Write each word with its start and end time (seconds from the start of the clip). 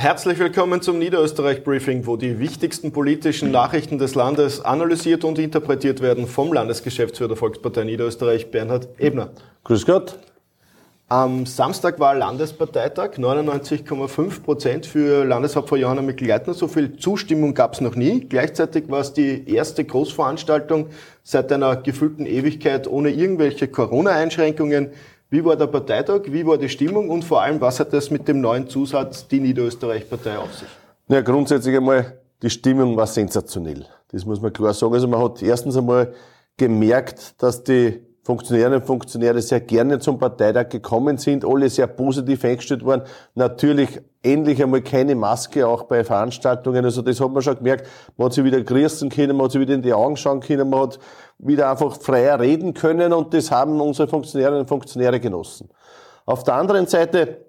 Herzlich 0.00 0.38
willkommen 0.38 0.80
zum 0.80 0.98
Niederösterreich-Briefing, 0.98 2.06
wo 2.06 2.16
die 2.16 2.38
wichtigsten 2.38 2.90
politischen 2.90 3.50
Nachrichten 3.50 3.98
des 3.98 4.14
Landes 4.14 4.64
analysiert 4.64 5.24
und 5.24 5.38
interpretiert 5.38 6.00
werden 6.00 6.26
vom 6.26 6.54
Landesgeschäftsführer 6.54 7.28
der 7.28 7.36
Volkspartei 7.36 7.84
Niederösterreich, 7.84 8.50
Bernhard 8.50 8.88
Ebner. 8.98 9.28
Grüß 9.62 9.84
Gott. 9.84 10.18
Am 11.08 11.44
Samstag 11.44 12.00
war 12.00 12.14
Landesparteitag, 12.14 13.18
99,5 13.18 14.42
Prozent 14.42 14.86
für 14.86 15.26
Landeshauptfrau 15.26 15.76
Johanna 15.76 16.00
Mikl-Leitner. 16.00 16.54
So 16.54 16.66
viel 16.66 16.96
Zustimmung 16.96 17.52
gab 17.52 17.74
es 17.74 17.82
noch 17.82 17.94
nie. 17.94 18.20
Gleichzeitig 18.20 18.88
war 18.88 19.00
es 19.00 19.12
die 19.12 19.52
erste 19.52 19.84
Großveranstaltung 19.84 20.86
seit 21.24 21.52
einer 21.52 21.76
gefühlten 21.76 22.24
Ewigkeit 22.24 22.88
ohne 22.88 23.10
irgendwelche 23.10 23.68
Corona-Einschränkungen. 23.68 24.92
Wie 25.32 25.44
war 25.44 25.54
der 25.54 25.68
Parteitag? 25.68 26.22
Wie 26.26 26.44
war 26.44 26.58
die 26.58 26.68
Stimmung? 26.68 27.08
Und 27.08 27.24
vor 27.24 27.40
allem, 27.40 27.60
was 27.60 27.78
hat 27.78 27.92
das 27.92 28.10
mit 28.10 28.26
dem 28.26 28.40
neuen 28.40 28.68
Zusatz 28.68 29.28
die 29.28 29.38
Niederösterreich-Partei 29.38 30.36
auf 30.36 30.52
sich? 30.52 30.68
Ja, 31.06 31.20
grundsätzlich 31.20 31.76
einmal, 31.76 32.18
die 32.42 32.50
Stimmung 32.50 32.96
war 32.96 33.06
sensationell. 33.06 33.86
Das 34.10 34.24
muss 34.24 34.40
man 34.40 34.52
klar 34.52 34.74
sagen. 34.74 34.92
Also 34.92 35.06
man 35.06 35.22
hat 35.22 35.40
erstens 35.40 35.76
einmal 35.76 36.12
gemerkt, 36.56 37.40
dass 37.40 37.62
die 37.62 38.00
Funktionärinnen 38.22 38.80
und 38.80 38.86
Funktionäre 38.86 39.40
sehr 39.40 39.60
gerne 39.60 39.98
zum 39.98 40.18
Parteitag 40.18 40.68
gekommen 40.68 41.16
sind, 41.16 41.44
alle 41.44 41.70
sehr 41.70 41.86
positiv 41.86 42.44
eingestellt 42.44 42.84
waren. 42.84 43.02
Natürlich 43.34 44.00
endlich 44.22 44.62
einmal 44.62 44.82
keine 44.82 45.14
Maske 45.14 45.66
auch 45.66 45.84
bei 45.84 46.04
Veranstaltungen. 46.04 46.84
Also 46.84 47.00
das 47.00 47.20
hat 47.20 47.30
man 47.30 47.42
schon 47.42 47.56
gemerkt. 47.56 47.88
Man 48.18 48.26
hat 48.26 48.34
sich 48.34 48.44
wieder 48.44 48.62
grüßen 48.62 49.08
können, 49.08 49.36
man 49.36 49.46
hat 49.46 49.52
sich 49.52 49.60
wieder 49.60 49.74
in 49.74 49.82
die 49.82 49.94
Augen 49.94 50.16
schauen 50.16 50.40
können, 50.40 50.68
man 50.68 50.80
hat 50.80 50.98
wieder 51.38 51.70
einfach 51.70 51.98
freier 51.98 52.38
reden 52.38 52.74
können 52.74 53.14
und 53.14 53.32
das 53.32 53.50
haben 53.50 53.80
unsere 53.80 54.06
Funktionärinnen 54.06 54.60
und 54.60 54.68
Funktionäre 54.68 55.18
genossen. 55.18 55.70
Auf 56.26 56.44
der 56.44 56.54
anderen 56.54 56.86
Seite 56.86 57.46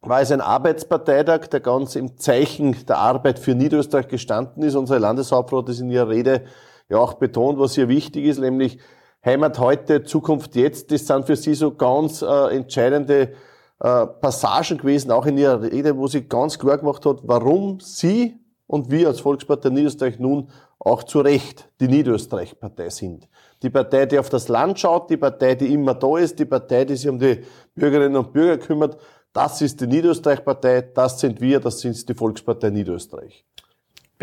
war 0.00 0.20
es 0.20 0.30
ein 0.30 0.40
Arbeitsparteitag, 0.40 1.48
der 1.48 1.60
ganz 1.60 1.96
im 1.96 2.16
Zeichen 2.18 2.76
der 2.86 2.98
Arbeit 2.98 3.38
für 3.38 3.54
Niederösterreich 3.54 4.08
gestanden 4.08 4.62
ist. 4.62 4.76
Unsere 4.76 5.00
Landeshauptfrau 5.00 5.58
hat 5.58 5.68
das 5.68 5.80
in 5.80 5.90
ihrer 5.90 6.08
Rede 6.08 6.44
ja 6.88 6.98
auch 6.98 7.14
betont, 7.14 7.58
was 7.58 7.74
hier 7.74 7.88
wichtig 7.88 8.26
ist, 8.26 8.38
nämlich 8.38 8.78
Heimat 9.24 9.58
heute, 9.58 10.04
Zukunft 10.04 10.54
jetzt, 10.54 10.92
das 10.92 11.06
sind 11.06 11.24
für 11.24 11.36
sie 11.36 11.54
so 11.54 11.74
ganz 11.74 12.20
äh, 12.20 12.54
entscheidende 12.54 13.32
äh, 13.80 14.06
Passagen 14.06 14.76
gewesen, 14.76 15.10
auch 15.10 15.24
in 15.24 15.38
ihrer 15.38 15.62
Rede, 15.62 15.96
wo 15.96 16.06
sie 16.06 16.28
ganz 16.28 16.58
klar 16.58 16.76
gemacht 16.76 17.06
hat, 17.06 17.20
warum 17.22 17.80
sie 17.80 18.38
und 18.66 18.90
wir 18.90 19.08
als 19.08 19.20
Volkspartei 19.20 19.70
Niederösterreich 19.70 20.18
nun 20.18 20.48
auch 20.78 21.04
zu 21.04 21.20
Recht 21.20 21.70
die 21.80 21.88
Niederösterreich-Partei 21.88 22.90
sind. 22.90 23.28
Die 23.62 23.70
Partei, 23.70 24.04
die 24.04 24.18
auf 24.18 24.28
das 24.28 24.48
Land 24.48 24.78
schaut, 24.78 25.08
die 25.08 25.16
Partei, 25.16 25.54
die 25.54 25.72
immer 25.72 25.94
da 25.94 26.18
ist, 26.18 26.38
die 26.38 26.44
Partei, 26.44 26.84
die 26.84 26.96
sich 26.96 27.08
um 27.08 27.18
die 27.18 27.42
Bürgerinnen 27.74 28.16
und 28.16 28.32
Bürger 28.32 28.58
kümmert. 28.58 28.98
Das 29.32 29.62
ist 29.62 29.80
die 29.80 29.86
Niederösterreich-Partei, 29.86 30.82
das 30.94 31.20
sind 31.20 31.40
wir, 31.40 31.60
das 31.60 31.80
sind 31.80 32.06
die 32.08 32.14
Volkspartei 32.14 32.70
Niederösterreich. 32.70 33.44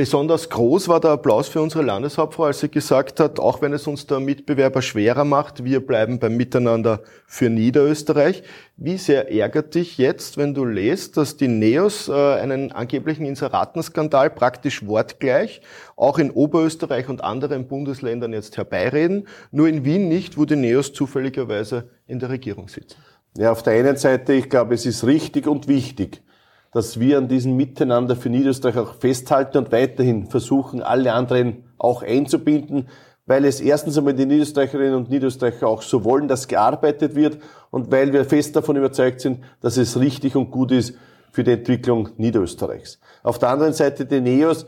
Besonders 0.02 0.50
groß 0.50 0.88
war 0.88 1.00
der 1.00 1.12
Applaus 1.12 1.48
für 1.48 1.62
unsere 1.62 1.84
Landeshauptfrau, 1.84 2.46
als 2.46 2.62
sie 2.62 2.70
gesagt 2.70 3.20
hat, 3.20 3.40
auch 3.40 3.62
wenn 3.62 3.72
es 3.72 3.86
uns 3.86 4.08
der 4.08 4.20
Mitbewerber 4.20 4.82
schwerer 4.82 5.26
macht, 5.26 5.64
wir 5.64 5.86
bleiben 5.86 6.18
beim 6.18 6.38
Miteinander 6.38 7.04
für 7.28 7.52
Niederösterreich. 7.52 8.42
Wie 8.78 8.98
sehr 8.98 9.32
ärgert 9.32 9.76
dich 9.76 10.00
jetzt, 10.00 10.38
wenn 10.38 10.56
du 10.56 10.66
lest, 10.66 11.18
dass 11.18 11.38
die 11.38 11.48
NEOS 11.48 12.08
äh, 12.08 12.14
einen 12.14 12.72
angeblichen 12.72 13.28
Inseratenskandal 13.28 14.32
praktisch 14.32 14.88
wortgleich 14.88 15.62
auch 15.96 16.18
in 16.18 16.32
Oberösterreich 16.32 17.08
und 17.08 17.24
anderen 17.24 17.68
Bundesländern 17.68 18.34
jetzt 18.34 18.58
herbeireden, 18.58 19.28
nur 19.52 19.68
in 19.68 19.86
Wien 19.86 20.08
nicht, 20.08 20.36
wo 20.36 20.46
die 20.46 20.56
NEOS 20.56 20.94
zufälligerweise 20.94 21.92
in 22.08 22.18
der 22.18 22.30
Regierung 22.30 22.70
sitzen? 22.70 22.98
Ja, 23.38 23.52
auf 23.52 23.62
der 23.62 23.74
einen 23.74 23.98
Seite, 23.98 24.34
ich 24.34 24.50
glaube, 24.50 24.74
es 24.74 24.88
ist 24.88 25.06
richtig 25.06 25.46
und 25.46 25.68
wichtig, 25.68 26.24
dass 26.74 27.00
wir 27.00 27.18
an 27.18 27.28
diesem 27.28 27.56
Miteinander 27.56 28.16
für 28.16 28.30
Niederösterreich 28.30 28.78
auch 28.78 28.96
festhalten 28.96 29.58
und 29.58 29.72
weiterhin 29.72 30.28
versuchen, 30.28 30.82
alle 30.82 31.14
anderen 31.14 31.66
auch 31.78 32.02
einzubinden, 32.02 32.88
weil 33.26 33.46
es 33.46 33.60
erstens 33.62 33.98
einmal 33.98 34.14
die 34.14 34.26
Niederösterreicherinnen 34.26 34.96
und 34.96 35.10
Niederösterreicher 35.10 35.68
auch 35.68 35.82
so 35.82 36.04
wollen, 36.04 36.28
dass 36.28 36.48
gearbeitet 36.48 37.16
wird 37.16 37.38
und 37.70 37.92
weil 37.92 38.14
wir 38.14 38.26
fest 38.26 38.56
davon 38.56 38.76
überzeugt 38.78 39.22
sind, 39.22 39.40
dass 39.62 39.78
es 39.78 40.00
richtig 40.00 40.36
und 40.36 40.52
gut 40.52 40.72
ist 40.72 40.96
für 41.32 41.44
die 41.44 41.52
Entwicklung 41.52 42.10
Niederösterreichs. 42.18 43.00
Auf 43.24 43.40
der 43.40 43.50
anderen 43.50 43.74
Seite 43.74 44.06
die 44.06 44.20
NEOS, 44.20 44.66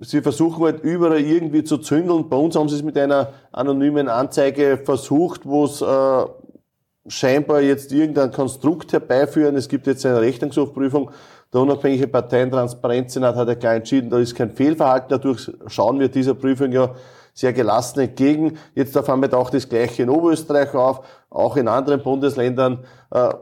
sie 0.00 0.22
versuchen 0.22 0.64
halt 0.64 0.82
überall 0.82 1.20
irgendwie 1.20 1.62
zu 1.62 1.78
zündeln. 1.78 2.28
Bei 2.28 2.36
uns 2.36 2.56
haben 2.56 2.68
sie 2.68 2.76
es 2.76 2.82
mit 2.82 2.96
einer 2.98 3.32
anonymen 3.52 4.08
Anzeige 4.08 4.80
versucht, 4.82 5.46
wo 5.46 5.64
es 5.64 5.80
äh, 5.80 6.24
scheinbar 7.10 7.60
jetzt 7.60 7.92
irgendein 7.92 8.30
Konstrukt 8.30 8.92
herbeiführen. 8.92 9.56
Es 9.56 9.68
gibt 9.68 9.86
jetzt 9.86 10.06
eine 10.06 10.20
Rechnungshofprüfung. 10.20 11.10
Der 11.52 11.60
unabhängige 11.60 12.06
Parteientransparenzsenat 12.06 13.34
hat 13.34 13.48
ja 13.48 13.54
klar 13.56 13.74
entschieden, 13.74 14.08
da 14.08 14.18
ist 14.18 14.36
kein 14.36 14.52
Fehlverhalten. 14.52 15.08
Dadurch 15.10 15.50
schauen 15.66 15.98
wir 15.98 16.08
dieser 16.08 16.34
Prüfung 16.34 16.70
ja 16.70 16.94
sehr 17.34 17.52
gelassen 17.52 18.00
entgegen. 18.00 18.58
Jetzt 18.74 18.96
auf 18.96 19.10
einmal 19.10 19.28
taucht 19.28 19.54
das 19.54 19.68
Gleiche 19.68 20.04
in 20.04 20.10
Oberösterreich 20.10 20.72
auf, 20.74 21.04
auch 21.28 21.56
in 21.56 21.66
anderen 21.66 22.02
Bundesländern. 22.02 22.84
Äh, 23.10 23.34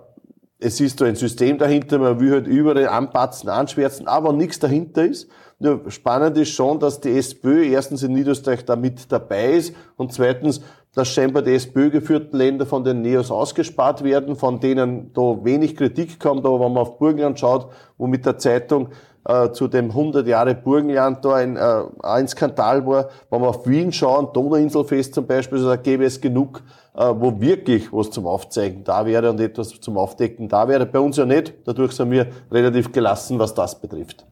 es 0.60 0.80
ist 0.80 1.00
da 1.00 1.04
ein 1.04 1.14
System 1.14 1.58
dahinter, 1.58 1.98
man 1.98 2.18
will 2.18 2.32
halt 2.32 2.46
überall 2.46 2.88
anpatzen, 2.88 3.48
anschwärzen, 3.48 4.08
aber 4.08 4.32
nichts 4.32 4.58
dahinter 4.58 5.04
ist. 5.04 5.28
Nur 5.60 5.90
spannend 5.90 6.36
ist 6.38 6.50
schon, 6.50 6.80
dass 6.80 7.00
die 7.00 7.16
SPÖ 7.16 7.64
erstens 7.64 8.02
in 8.02 8.12
Niederösterreich 8.12 8.64
da 8.64 8.76
mit 8.76 9.12
dabei 9.12 9.52
ist 9.52 9.74
und 9.96 10.12
zweitens 10.12 10.60
dass 10.98 11.08
scheinbar 11.08 11.42
die 11.42 11.54
SPÖ-geführten 11.54 12.36
Länder 12.36 12.66
von 12.66 12.82
den 12.82 13.02
Neos 13.02 13.30
ausgespart 13.30 14.02
werden, 14.02 14.34
von 14.34 14.58
denen 14.58 15.12
da 15.14 15.44
wenig 15.44 15.76
Kritik 15.76 16.18
kommt. 16.18 16.44
Aber 16.44 16.58
wenn 16.58 16.72
man 16.72 16.82
auf 16.82 16.98
Burgenland 16.98 17.38
schaut, 17.38 17.68
wo 17.98 18.08
mit 18.08 18.26
der 18.26 18.36
Zeitung 18.36 18.88
äh, 19.24 19.52
zu 19.52 19.68
dem 19.68 19.90
100 19.90 20.26
Jahre 20.26 20.56
Burgenland 20.56 21.24
da 21.24 21.34
ein, 21.34 21.56
äh, 21.56 21.82
ein 22.02 22.26
Skandal 22.26 22.84
war, 22.84 23.10
wenn 23.30 23.40
wir 23.40 23.48
auf 23.48 23.64
Wien 23.68 23.92
schauen, 23.92 24.30
Donauinselfest 24.32 25.14
zum 25.14 25.24
Beispiel, 25.24 25.58
also 25.58 25.68
da 25.68 25.76
gäbe 25.76 26.04
es 26.04 26.20
genug, 26.20 26.62
äh, 26.96 27.14
wo 27.16 27.40
wirklich 27.40 27.92
was 27.92 28.10
zum 28.10 28.26
Aufzeigen 28.26 28.82
da 28.82 29.06
wäre 29.06 29.30
und 29.30 29.38
etwas 29.38 29.80
zum 29.80 29.96
Aufdecken 29.98 30.48
da 30.48 30.66
wäre. 30.66 30.84
Bei 30.84 30.98
uns 30.98 31.16
ja 31.16 31.24
nicht. 31.24 31.54
Dadurch 31.64 31.92
sind 31.92 32.10
wir 32.10 32.26
relativ 32.50 32.90
gelassen, 32.90 33.38
was 33.38 33.54
das 33.54 33.80
betrifft. 33.80 34.26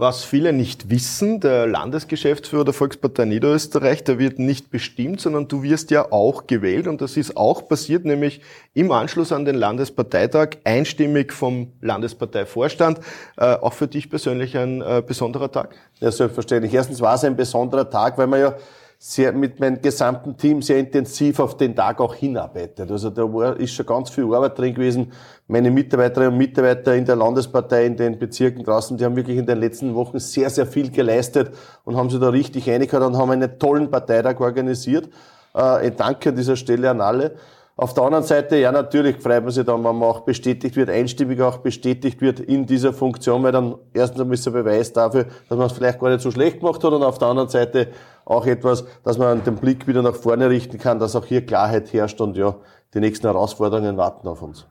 Was 0.00 0.24
viele 0.24 0.54
nicht 0.54 0.88
wissen, 0.88 1.40
der 1.40 1.66
Landesgeschäftsführer 1.66 2.64
der 2.64 2.72
Volkspartei 2.72 3.26
Niederösterreich, 3.26 4.02
der 4.02 4.18
wird 4.18 4.38
nicht 4.38 4.70
bestimmt, 4.70 5.20
sondern 5.20 5.46
du 5.46 5.62
wirst 5.62 5.90
ja 5.90 6.10
auch 6.10 6.46
gewählt 6.46 6.86
und 6.86 7.02
das 7.02 7.18
ist 7.18 7.36
auch 7.36 7.68
passiert, 7.68 8.06
nämlich 8.06 8.40
im 8.72 8.92
Anschluss 8.92 9.30
an 9.30 9.44
den 9.44 9.56
Landesparteitag, 9.56 10.56
einstimmig 10.64 11.34
vom 11.34 11.74
Landesparteivorstand. 11.82 13.00
Äh, 13.36 13.56
auch 13.56 13.74
für 13.74 13.88
dich 13.88 14.08
persönlich 14.08 14.56
ein 14.56 14.80
äh, 14.80 15.02
besonderer 15.06 15.52
Tag? 15.52 15.74
Ja, 15.98 16.10
selbstverständlich. 16.10 16.72
Erstens 16.72 17.02
war 17.02 17.16
es 17.16 17.24
ein 17.24 17.36
besonderer 17.36 17.90
Tag, 17.90 18.16
weil 18.16 18.26
man 18.26 18.40
ja 18.40 18.54
sehr, 19.02 19.32
mit 19.32 19.58
meinem 19.58 19.80
gesamten 19.80 20.36
Team 20.36 20.60
sehr 20.60 20.78
intensiv 20.78 21.40
auf 21.40 21.56
den 21.56 21.74
Tag 21.74 22.00
auch 22.00 22.14
hinarbeitet. 22.14 22.90
Also 22.90 23.08
da 23.08 23.22
war, 23.22 23.58
ist 23.58 23.72
schon 23.72 23.86
ganz 23.86 24.10
viel 24.10 24.24
Arbeit 24.24 24.58
drin 24.58 24.74
gewesen. 24.74 25.12
Meine 25.48 25.70
Mitarbeiterinnen 25.70 26.34
und 26.34 26.38
Mitarbeiter 26.38 26.94
in 26.94 27.06
der 27.06 27.16
Landespartei, 27.16 27.86
in 27.86 27.96
den 27.96 28.18
Bezirken 28.18 28.62
draußen, 28.62 28.98
die 28.98 29.04
haben 29.06 29.16
wirklich 29.16 29.38
in 29.38 29.46
den 29.46 29.58
letzten 29.58 29.94
Wochen 29.94 30.18
sehr, 30.18 30.50
sehr 30.50 30.66
viel 30.66 30.90
geleistet 30.90 31.50
und 31.84 31.96
haben 31.96 32.10
sich 32.10 32.20
da 32.20 32.28
richtig 32.28 32.70
eingehört 32.70 33.04
und 33.04 33.16
haben 33.16 33.30
einen 33.30 33.58
tollen 33.58 33.90
Parteitag 33.90 34.38
organisiert. 34.38 35.08
Äh, 35.54 35.92
Danke 35.92 36.28
an 36.28 36.36
dieser 36.36 36.56
Stelle 36.56 36.90
an 36.90 37.00
alle. 37.00 37.36
Auf 37.80 37.94
der 37.94 38.02
anderen 38.02 38.24
Seite, 38.24 38.58
ja, 38.58 38.72
natürlich 38.72 39.16
freut 39.22 39.42
man 39.42 39.52
sich 39.52 39.64
dann, 39.64 39.82
wenn 39.82 39.96
man 39.96 40.10
auch 40.10 40.20
bestätigt 40.20 40.76
wird, 40.76 40.90
einstimmig 40.90 41.40
auch 41.40 41.56
bestätigt 41.56 42.20
wird 42.20 42.38
in 42.38 42.66
dieser 42.66 42.92
Funktion, 42.92 43.42
weil 43.42 43.52
dann 43.52 43.74
erstens 43.94 44.46
ein 44.46 44.52
Beweis 44.52 44.92
dafür, 44.92 45.24
dass 45.48 45.56
man 45.56 45.66
es 45.66 45.72
vielleicht 45.72 45.98
gar 45.98 46.10
nicht 46.10 46.20
so 46.20 46.30
schlecht 46.30 46.60
gemacht 46.60 46.84
hat 46.84 46.92
und 46.92 47.02
auf 47.02 47.16
der 47.16 47.28
anderen 47.28 47.48
Seite 47.48 47.88
auch 48.26 48.44
etwas, 48.44 48.84
dass 49.02 49.16
man 49.16 49.42
den 49.44 49.56
Blick 49.56 49.86
wieder 49.86 50.02
nach 50.02 50.14
vorne 50.14 50.50
richten 50.50 50.76
kann, 50.76 50.98
dass 50.98 51.16
auch 51.16 51.24
hier 51.24 51.46
Klarheit 51.46 51.90
herrscht 51.94 52.20
und 52.20 52.36
ja, 52.36 52.54
die 52.92 53.00
nächsten 53.00 53.26
Herausforderungen 53.26 53.96
warten 53.96 54.28
auf 54.28 54.42
uns. 54.42 54.66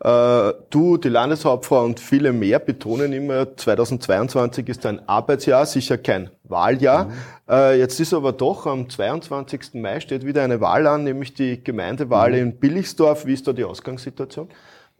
Äh, 0.00 0.52
du, 0.70 0.96
die 0.96 1.08
Landeshauptfrau 1.08 1.84
und 1.84 2.00
viele 2.00 2.32
mehr 2.32 2.58
betonen 2.58 3.12
immer, 3.12 3.56
2022 3.56 4.68
ist 4.68 4.84
ein 4.86 5.08
Arbeitsjahr, 5.08 5.66
sicher 5.66 5.98
kein 5.98 6.30
Wahljahr. 6.42 7.06
Mhm. 7.06 7.12
Äh, 7.48 7.78
jetzt 7.78 8.00
ist 8.00 8.12
aber 8.12 8.32
doch 8.32 8.66
am 8.66 8.90
22. 8.90 9.74
Mai 9.74 10.00
steht 10.00 10.26
wieder 10.26 10.42
eine 10.42 10.60
Wahl 10.60 10.86
an, 10.86 11.04
nämlich 11.04 11.34
die 11.34 11.62
Gemeindewahl 11.62 12.32
mhm. 12.32 12.38
in 12.38 12.56
Billigsdorf. 12.58 13.24
Wie 13.24 13.34
ist 13.34 13.46
da 13.46 13.52
die 13.52 13.64
Ausgangssituation? 13.64 14.48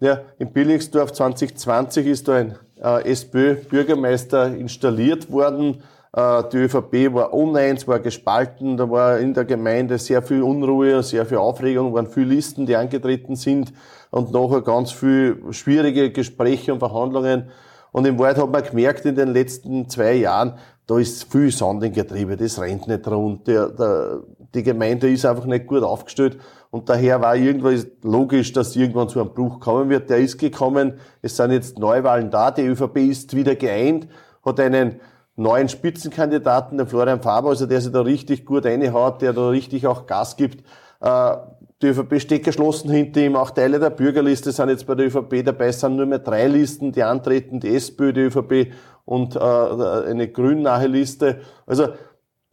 Ja, 0.00 0.20
in 0.38 0.52
Billigsdorf 0.52 1.12
2020 1.12 2.06
ist 2.06 2.28
da 2.28 2.34
ein 2.36 2.58
äh, 2.80 3.10
SPÖ-Bürgermeister 3.10 4.54
installiert 4.54 5.30
worden. 5.30 5.82
Äh, 6.12 6.44
die 6.52 6.58
ÖVP 6.58 7.12
war 7.12 7.34
uneins, 7.34 7.88
war 7.88 7.98
gespalten, 7.98 8.76
da 8.76 8.88
war 8.88 9.18
in 9.18 9.34
der 9.34 9.44
Gemeinde 9.44 9.98
sehr 9.98 10.22
viel 10.22 10.42
Unruhe, 10.42 11.02
sehr 11.02 11.26
viel 11.26 11.38
Aufregung, 11.38 11.92
waren 11.94 12.06
viele 12.06 12.34
Listen, 12.34 12.66
die 12.66 12.76
angetreten 12.76 13.34
sind 13.34 13.72
und 14.14 14.32
nachher 14.32 14.62
ganz 14.62 14.92
viel 14.92 15.42
schwierige 15.50 16.12
Gespräche 16.12 16.72
und 16.72 16.78
Verhandlungen. 16.78 17.50
Und 17.90 18.06
im 18.06 18.16
Wahrheit 18.18 18.38
hat 18.38 18.50
man 18.50 18.62
gemerkt 18.62 19.04
in 19.06 19.16
den 19.16 19.32
letzten 19.32 19.88
zwei 19.88 20.14
Jahren, 20.14 20.54
da 20.86 20.98
ist 20.98 21.32
viel 21.32 21.50
Sand 21.50 21.82
im 21.82 21.92
Getriebe, 21.92 22.36
das 22.36 22.60
rennt 22.60 22.86
nicht 22.86 23.08
rund, 23.08 23.48
der, 23.48 23.70
der, 23.70 24.20
die 24.54 24.62
Gemeinde 24.62 25.10
ist 25.10 25.24
einfach 25.24 25.46
nicht 25.46 25.66
gut 25.66 25.82
aufgestellt 25.82 26.38
und 26.70 26.88
daher 26.88 27.22
war 27.22 27.34
irgendwas 27.34 27.86
logisch, 28.02 28.52
dass 28.52 28.76
irgendwann 28.76 29.08
zu 29.08 29.20
einem 29.20 29.32
Bruch 29.32 29.58
kommen 29.60 29.88
wird. 29.88 30.10
Der 30.10 30.18
ist 30.18 30.38
gekommen, 30.38 30.94
es 31.22 31.36
sind 31.36 31.50
jetzt 31.50 31.78
Neuwahlen 31.78 32.30
da, 32.30 32.50
die 32.50 32.66
ÖVP 32.66 32.98
ist 32.98 33.34
wieder 33.34 33.56
geeint, 33.56 34.06
hat 34.44 34.60
einen 34.60 35.00
neuen 35.34 35.68
Spitzenkandidaten, 35.68 36.78
den 36.78 36.86
Florian 36.86 37.22
Faber, 37.22 37.48
also 37.48 37.66
der 37.66 37.80
sich 37.80 37.90
da 37.90 38.02
richtig 38.02 38.44
gut 38.44 38.64
reinhaut, 38.66 39.22
der 39.22 39.32
da 39.32 39.48
richtig 39.48 39.86
auch 39.88 40.06
Gas 40.06 40.36
gibt. 40.36 40.64
Äh, 41.00 41.36
die 41.82 41.88
ÖVP 41.88 42.20
steht 42.20 42.44
geschlossen 42.44 42.90
hinter 42.90 43.20
ihm. 43.20 43.36
Auch 43.36 43.50
Teile 43.50 43.78
der 43.78 43.90
Bürgerliste 43.90 44.52
sind 44.52 44.68
jetzt 44.68 44.86
bei 44.86 44.94
der 44.94 45.06
ÖVP 45.06 45.44
dabei. 45.44 45.66
Es 45.66 45.80
sind 45.80 45.96
nur 45.96 46.06
mehr 46.06 46.20
drei 46.20 46.46
Listen, 46.46 46.92
die 46.92 47.02
antreten, 47.02 47.60
die 47.60 47.74
SPÖ, 47.74 48.12
die 48.12 48.20
ÖVP 48.20 48.72
und 49.04 49.36
äh, 49.36 49.38
eine 49.38 50.28
grünnahe 50.28 50.86
Liste. 50.86 51.40
Also 51.66 51.88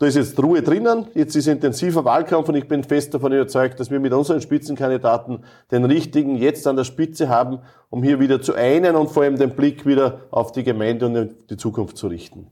da 0.01 0.07
ist 0.07 0.15
jetzt 0.15 0.41
Ruhe 0.41 0.63
drinnen, 0.63 1.05
jetzt 1.13 1.35
ist 1.35 1.47
intensiver 1.47 2.03
Wahlkampf 2.03 2.49
und 2.49 2.55
ich 2.55 2.67
bin 2.67 2.83
fest 2.83 3.13
davon 3.13 3.33
überzeugt, 3.33 3.79
dass 3.79 3.91
wir 3.91 3.99
mit 3.99 4.11
unseren 4.13 4.41
Spitzenkandidaten 4.41 5.43
den 5.69 5.85
richtigen 5.85 6.37
jetzt 6.37 6.65
an 6.65 6.75
der 6.75 6.85
Spitze 6.85 7.29
haben, 7.29 7.59
um 7.91 8.01
hier 8.01 8.19
wieder 8.19 8.41
zu 8.41 8.55
einen 8.55 8.95
und 8.95 9.11
vor 9.11 9.21
allem 9.21 9.37
den 9.37 9.51
Blick 9.51 9.85
wieder 9.85 10.21
auf 10.31 10.51
die 10.53 10.63
Gemeinde 10.63 11.05
und 11.05 11.49
die 11.51 11.57
Zukunft 11.57 11.97
zu 11.97 12.07
richten. 12.07 12.47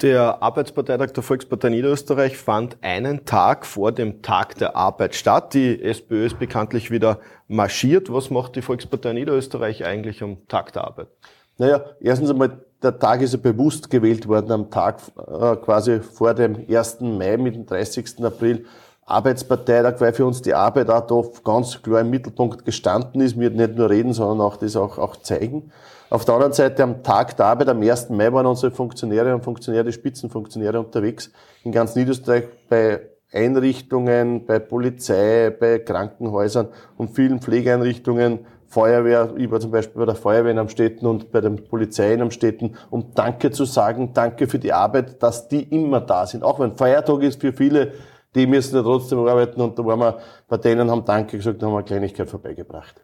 Der 0.00 0.44
Arbeitsparteitag 0.44 1.10
der 1.10 1.24
Volkspartei 1.24 1.70
Niederösterreich 1.70 2.38
fand 2.38 2.76
einen 2.82 3.24
Tag 3.24 3.66
vor 3.66 3.90
dem 3.90 4.22
Tag 4.22 4.54
der 4.54 4.76
Arbeit 4.76 5.16
statt. 5.16 5.54
Die 5.54 5.82
SPÖ 5.82 6.26
ist 6.26 6.38
bekanntlich 6.38 6.92
wieder 6.92 7.18
marschiert. 7.48 8.12
Was 8.12 8.30
macht 8.30 8.54
die 8.54 8.62
Volkspartei 8.62 9.12
Niederösterreich 9.12 9.84
eigentlich 9.84 10.22
am 10.22 10.46
Tag 10.46 10.72
der 10.72 10.84
Arbeit? 10.84 11.08
Naja, 11.56 11.84
erstens 11.98 12.30
einmal, 12.30 12.64
der 12.80 12.96
Tag 12.96 13.22
ist 13.22 13.32
ja 13.32 13.40
bewusst 13.40 13.90
gewählt 13.90 14.28
worden 14.28 14.52
am 14.52 14.70
Tag 14.70 15.00
äh, 15.16 15.56
quasi 15.56 15.98
vor 15.98 16.32
dem 16.32 16.64
1. 16.70 17.00
Mai 17.00 17.36
mit 17.36 17.56
dem 17.56 17.66
30. 17.66 18.24
April. 18.24 18.66
Arbeitsparteitag, 19.10 20.00
weil 20.00 20.12
für 20.12 20.26
uns 20.26 20.42
die 20.42 20.54
Arbeit 20.54 20.90
auch 20.90 21.06
da 21.06 21.22
ganz 21.42 21.82
klar 21.82 22.02
im 22.02 22.10
Mittelpunkt 22.10 22.64
gestanden 22.64 23.20
ist. 23.20 23.38
Wir 23.38 23.50
nicht 23.50 23.76
nur 23.76 23.88
reden, 23.88 24.12
sondern 24.12 24.40
auch 24.46 24.56
das 24.56 24.76
auch, 24.76 24.98
auch 24.98 25.16
zeigen. 25.16 25.70
Auf 26.10 26.24
der 26.24 26.34
anderen 26.34 26.52
Seite 26.52 26.82
am 26.82 27.02
Tag 27.02 27.36
der 27.36 27.46
Arbeit, 27.46 27.68
am 27.68 27.82
1. 27.82 28.10
Mai, 28.10 28.32
waren 28.32 28.46
unsere 28.46 28.70
Funktionäre 28.70 29.34
und 29.34 29.44
Funktionäre, 29.44 29.92
Spitzenfunktionäre 29.92 30.78
unterwegs 30.78 31.30
in 31.64 31.72
ganz 31.72 31.94
Niederösterreich 31.94 32.44
bei 32.68 33.00
Einrichtungen, 33.32 34.46
bei 34.46 34.58
Polizei, 34.58 35.50
bei 35.50 35.78
Krankenhäusern 35.78 36.68
und 36.96 37.14
vielen 37.14 37.40
Pflegeeinrichtungen, 37.40 38.40
Feuerwehr, 38.70 39.32
ich 39.38 39.50
war 39.50 39.60
zum 39.60 39.70
Beispiel 39.70 39.98
bei 39.98 40.04
der 40.04 40.14
Feuerwehr 40.14 40.52
in 40.52 40.58
Amstetten 40.58 41.06
und 41.06 41.32
bei 41.32 41.40
den 41.40 41.56
Polizeien 41.56 42.20
am 42.20 42.30
Städten, 42.30 42.76
um 42.90 43.14
Danke 43.14 43.50
zu 43.50 43.64
sagen, 43.64 44.12
Danke 44.12 44.46
für 44.46 44.58
die 44.58 44.74
Arbeit, 44.74 45.22
dass 45.22 45.48
die 45.48 45.62
immer 45.62 46.02
da 46.02 46.26
sind. 46.26 46.44
Auch 46.44 46.60
wenn 46.60 46.76
Feiertag 46.76 47.22
ist 47.22 47.40
für 47.40 47.54
viele, 47.54 47.92
die 48.34 48.46
müssen 48.46 48.76
ja 48.76 48.82
trotzdem 48.82 49.18
arbeiten 49.18 49.60
und 49.60 49.78
da 49.78 49.84
waren 49.84 50.00
wir 50.00 50.18
bei 50.48 50.56
denen, 50.56 50.90
haben 50.90 51.04
Danke 51.04 51.36
gesagt, 51.36 51.62
haben 51.62 51.72
wir 51.72 51.78
eine 51.78 51.86
Kleinigkeit 51.86 52.28
vorbeigebracht. 52.28 53.02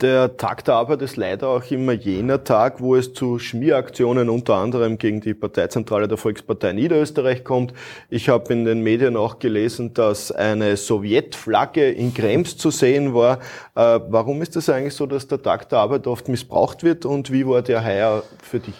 Der 0.00 0.36
Tag 0.36 0.64
der 0.64 0.74
Arbeit 0.74 1.02
ist 1.02 1.16
leider 1.16 1.48
auch 1.48 1.70
immer 1.70 1.92
jener 1.92 2.42
Tag, 2.42 2.80
wo 2.80 2.96
es 2.96 3.12
zu 3.12 3.38
Schmieraktionen 3.38 4.28
unter 4.28 4.56
anderem 4.56 4.98
gegen 4.98 5.20
die 5.20 5.34
Parteizentrale 5.34 6.08
der 6.08 6.18
Volkspartei 6.18 6.72
Niederösterreich 6.72 7.44
kommt. 7.44 7.72
Ich 8.10 8.28
habe 8.28 8.52
in 8.52 8.64
den 8.64 8.82
Medien 8.82 9.16
auch 9.16 9.38
gelesen, 9.38 9.94
dass 9.94 10.32
eine 10.32 10.76
Sowjetflagge 10.76 11.92
in 11.92 12.12
Krems 12.12 12.56
zu 12.56 12.72
sehen 12.72 13.14
war. 13.14 13.38
Äh, 13.76 14.00
warum 14.08 14.42
ist 14.42 14.56
es 14.56 14.68
eigentlich 14.68 14.94
so, 14.94 15.06
dass 15.06 15.28
der 15.28 15.40
Tag 15.40 15.68
der 15.68 15.78
Arbeit 15.78 16.08
oft 16.08 16.26
missbraucht 16.26 16.82
wird 16.82 17.06
und 17.06 17.30
wie 17.30 17.46
war 17.46 17.62
der 17.62 17.84
heuer 17.84 18.24
für 18.42 18.58
dich? 18.58 18.74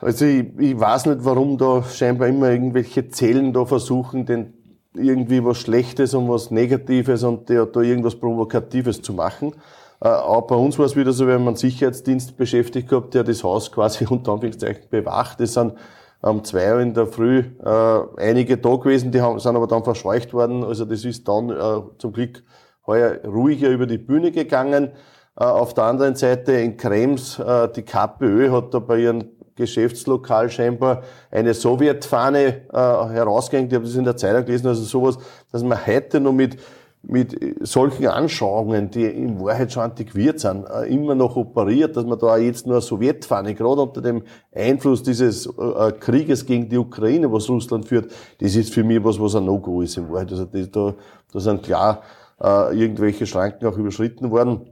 Also 0.00 0.24
ich, 0.24 0.46
ich 0.56 0.78
weiß 0.78 1.06
nicht, 1.06 1.24
warum 1.24 1.58
da 1.58 1.82
scheinbar 1.82 2.28
immer 2.28 2.48
irgendwelche 2.48 3.08
Zellen 3.08 3.52
da 3.52 3.64
versuchen, 3.64 4.24
den 4.24 4.54
irgendwie 4.94 5.44
was 5.44 5.58
Schlechtes 5.58 6.14
und 6.14 6.28
was 6.28 6.50
Negatives 6.50 7.22
und 7.22 7.48
da 7.48 7.80
irgendwas 7.80 8.16
Provokatives 8.16 9.02
zu 9.02 9.12
machen. 9.12 9.54
Äh, 10.02 10.08
auch 10.08 10.42
bei 10.42 10.54
uns 10.54 10.78
war 10.78 10.86
es 10.86 10.96
wieder 10.96 11.12
so, 11.12 11.26
wir 11.26 11.34
haben 11.34 11.46
einen 11.46 11.56
Sicherheitsdienst 11.56 12.36
beschäftigt 12.36 12.88
gehabt, 12.88 13.14
der 13.14 13.24
das 13.24 13.44
Haus 13.44 13.70
quasi 13.70 14.06
unter 14.10 14.32
Anführungszeichen 14.32 14.88
bewacht. 14.90 15.40
Es 15.40 15.54
sind 15.54 15.74
um 16.22 16.44
zwei 16.44 16.74
Uhr 16.74 16.80
in 16.80 16.94
der 16.94 17.06
Früh 17.06 17.44
äh, 17.64 18.00
einige 18.16 18.58
da 18.58 18.76
gewesen, 18.76 19.10
die 19.10 19.20
haben, 19.20 19.38
sind 19.38 19.56
aber 19.56 19.66
dann 19.66 19.84
verscheucht 19.84 20.32
worden. 20.34 20.64
Also 20.64 20.84
das 20.84 21.04
ist 21.04 21.26
dann 21.28 21.50
äh, 21.50 21.82
zum 21.98 22.12
Glück 22.12 22.42
heuer 22.86 23.20
ruhiger 23.24 23.68
über 23.68 23.86
die 23.86 23.98
Bühne 23.98 24.30
gegangen. 24.32 24.90
Äh, 25.38 25.44
auf 25.44 25.74
der 25.74 25.84
anderen 25.84 26.16
Seite 26.16 26.52
in 26.52 26.76
Krems, 26.76 27.38
äh, 27.38 27.68
die 27.74 27.82
KPÖ 27.82 28.50
hat 28.50 28.74
da 28.74 28.80
bei 28.80 28.98
ihrem 28.98 29.24
Geschäftslokal 29.60 30.50
scheinbar 30.50 31.02
eine 31.30 31.54
Sowjetfahne 31.54 32.62
äh, 32.72 32.76
herausgehängt. 32.76 33.72
Ich 33.72 33.76
habe 33.76 33.86
das 33.86 33.94
in 33.94 34.04
der 34.04 34.16
Zeitung 34.16 34.44
gelesen, 34.44 34.66
also 34.66 34.82
sowas, 34.82 35.18
dass 35.52 35.62
man 35.62 35.86
heute 35.86 36.20
noch 36.20 36.32
mit 36.32 36.56
mit 37.02 37.56
solchen 37.66 38.06
Anschauungen, 38.08 38.90
die 38.90 39.04
in 39.04 39.40
Wahrheit 39.40 39.72
schon 39.72 39.84
antiquiert 39.84 40.38
sind, 40.38 40.66
äh, 40.68 40.86
immer 40.92 41.14
noch 41.14 41.36
operiert, 41.36 41.96
dass 41.96 42.04
man 42.04 42.18
da 42.18 42.36
jetzt 42.36 42.66
nur 42.66 42.76
eine 42.76 42.82
Sowjetfahne, 42.82 43.54
gerade 43.54 43.80
unter 43.80 44.02
dem 44.02 44.22
Einfluss 44.54 45.02
dieses 45.02 45.46
äh, 45.46 45.50
äh, 45.62 45.92
Krieges 45.92 46.44
gegen 46.44 46.68
die 46.68 46.76
Ukraine, 46.76 47.32
was 47.32 47.48
Russland 47.48 47.88
führt, 47.88 48.10
das 48.38 48.54
ist 48.54 48.74
für 48.74 48.84
mich 48.84 49.02
was, 49.02 49.18
was 49.18 49.34
ein 49.34 49.46
No-Go 49.46 49.80
ist 49.80 49.96
in 49.96 50.10
Wahrheit. 50.10 50.30
Also 50.30 50.44
da, 50.44 50.94
da 51.32 51.40
sind 51.40 51.62
klar 51.62 52.02
äh, 52.42 52.78
irgendwelche 52.78 53.26
Schranken 53.26 53.66
auch 53.66 53.78
überschritten 53.78 54.30
worden. 54.30 54.68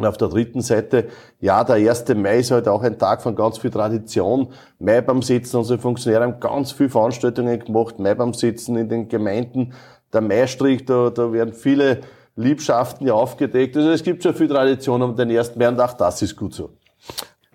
Und 0.00 0.06
auf 0.06 0.16
der 0.16 0.28
dritten 0.28 0.62
Seite, 0.62 1.08
ja, 1.40 1.62
der 1.62 1.76
1. 1.76 2.08
Mai 2.14 2.38
ist 2.38 2.50
halt 2.50 2.68
auch 2.68 2.82
ein 2.82 2.98
Tag 2.98 3.22
von 3.22 3.36
ganz 3.36 3.58
viel 3.58 3.70
Tradition. 3.70 4.48
Mai 4.78 5.00
beim 5.02 5.20
Sitzen, 5.20 5.58
unsere 5.58 5.78
Funktionäre 5.78 6.24
haben 6.24 6.40
ganz 6.40 6.72
viele 6.72 6.88
Veranstaltungen 6.88 7.58
gemacht, 7.60 7.98
Mai 7.98 8.14
beim 8.14 8.32
Sitzen 8.32 8.76
in 8.76 8.88
den 8.88 9.08
Gemeinden 9.08 9.74
der 10.12 10.22
Maistrich, 10.22 10.84
da, 10.86 11.10
da 11.10 11.32
werden 11.32 11.52
viele 11.52 12.00
Liebschaften 12.36 13.06
ja 13.06 13.14
aufgedeckt. 13.14 13.76
Also 13.76 13.90
es 13.90 14.02
gibt 14.02 14.22
schon 14.22 14.34
viel 14.34 14.48
Tradition 14.48 15.02
um 15.02 15.14
den 15.14 15.30
ersten 15.30 15.58
Mai 15.58 15.68
und 15.68 15.80
auch 15.80 15.92
das 15.92 16.22
ist 16.22 16.36
gut 16.36 16.54
so. 16.54 16.70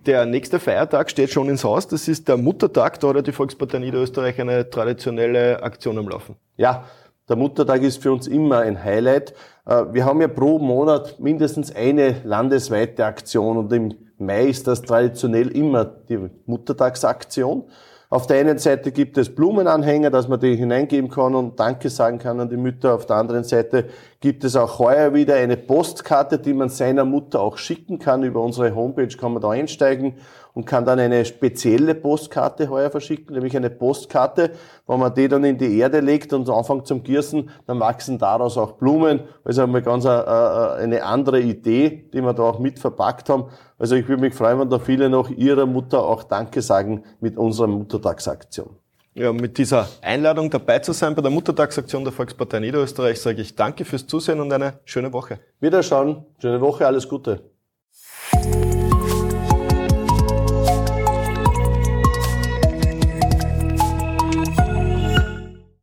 Der 0.05 0.25
nächste 0.25 0.59
Feiertag 0.59 1.09
steht 1.09 1.31
schon 1.31 1.49
ins 1.49 1.63
Haus. 1.63 1.87
Das 1.87 2.07
ist 2.07 2.27
der 2.27 2.37
Muttertag. 2.37 2.99
Da 2.99 3.13
hat 3.13 3.25
die 3.25 3.31
Volkspartei 3.31 3.79
Niederösterreich 3.79 4.39
eine 4.39 4.69
traditionelle 4.69 5.63
Aktion 5.63 5.97
am 5.97 6.07
Laufen. 6.07 6.35
Ja, 6.57 6.85
der 7.27 7.35
Muttertag 7.35 7.81
ist 7.81 8.01
für 8.01 8.11
uns 8.11 8.27
immer 8.27 8.59
ein 8.59 8.83
Highlight. 8.83 9.33
Äh, 9.65 9.85
wir 9.91 10.05
haben 10.05 10.21
ja 10.21 10.27
pro 10.27 10.59
Monat 10.59 11.19
mindestens 11.19 11.75
eine 11.75 12.17
landesweite 12.23 13.05
Aktion 13.05 13.57
und 13.57 13.73
im 13.73 13.93
Mai 14.17 14.45
ist 14.45 14.67
das 14.67 14.81
traditionell 14.81 15.49
immer 15.49 15.85
die 15.85 16.29
Muttertagsaktion. 16.45 17.65
Auf 18.09 18.27
der 18.27 18.39
einen 18.39 18.59
Seite 18.59 18.91
gibt 18.91 19.17
es 19.17 19.33
Blumenanhänger, 19.33 20.11
dass 20.11 20.27
man 20.27 20.39
die 20.39 20.55
hineingeben 20.55 21.09
kann 21.09 21.35
und 21.35 21.59
Danke 21.59 21.89
sagen 21.89 22.19
kann 22.19 22.39
an 22.39 22.49
die 22.49 22.55
Mütter. 22.55 22.93
Auf 22.93 23.07
der 23.07 23.17
anderen 23.17 23.43
Seite 23.43 23.85
gibt 24.21 24.43
es 24.43 24.55
auch 24.55 24.79
heuer 24.79 25.13
wieder 25.13 25.35
eine 25.35 25.57
Postkarte, 25.57 26.37
die 26.37 26.53
man 26.53 26.69
seiner 26.69 27.03
Mutter 27.03 27.41
auch 27.41 27.57
schicken 27.57 27.97
kann. 27.99 28.23
Über 28.23 28.41
unsere 28.41 28.75
Homepage 28.75 29.07
kann 29.17 29.33
man 29.33 29.41
da 29.41 29.49
einsteigen 29.49 30.13
und 30.55 30.65
kann 30.65 30.85
dann 30.85 30.99
eine 30.99 31.23
spezielle 31.25 31.93
Postkarte 31.93 32.69
heuer 32.69 32.89
verschicken, 32.89 33.35
nämlich 33.35 33.55
eine 33.55 33.69
Postkarte, 33.69 34.51
wenn 34.87 34.99
man 34.99 35.13
die 35.13 35.27
dann 35.27 35.43
in 35.43 35.57
die 35.57 35.77
Erde 35.77 35.99
legt 35.99 36.33
und 36.33 36.49
anfängt 36.49 36.87
zum 36.87 37.03
Gießen, 37.03 37.49
dann 37.67 37.79
wachsen 37.79 38.17
daraus 38.17 38.57
auch 38.57 38.71
Blumen. 38.71 39.19
Also 39.43 39.63
einmal 39.63 39.81
ganz 39.81 40.05
eine, 40.05 40.23
äh, 40.25 40.81
äh, 40.81 40.83
eine 40.83 41.03
andere 41.03 41.41
Idee, 41.41 42.09
die 42.13 42.21
wir 42.21 42.33
da 42.33 42.43
auch 42.43 42.59
mit 42.59 42.79
verpackt 42.79 43.29
haben. 43.29 43.49
Also 43.77 43.95
ich 43.95 44.07
würde 44.07 44.21
mich 44.21 44.33
freuen, 44.33 44.59
wenn 44.59 44.69
da 44.69 44.79
viele 44.79 45.09
noch 45.09 45.29
ihrer 45.29 45.65
Mutter 45.65 46.01
auch 46.01 46.23
Danke 46.23 46.61
sagen 46.61 47.03
mit 47.19 47.37
unserer 47.37 47.67
Muttertagsaktion. 47.67 48.77
Ja, 49.13 49.31
mit 49.31 49.57
dieser 49.57 49.87
Einladung 50.01 50.49
dabei 50.49 50.79
zu 50.79 50.93
sein 50.93 51.15
bei 51.15 51.21
der 51.21 51.31
Muttertagsaktion 51.31 52.03
der 52.03 52.11
Volkspartei 52.13 52.59
Niederösterreich 52.59 53.19
sage 53.21 53.41
ich 53.41 53.55
danke 53.55 53.85
fürs 53.85 54.07
Zusehen 54.07 54.39
und 54.39 54.51
eine 54.51 54.79
schöne 54.85 55.11
Woche. 55.11 55.39
Wiederschauen, 55.59 56.25
schöne 56.39 56.59
Woche, 56.59 56.85
alles 56.85 57.07
Gute. 57.07 57.54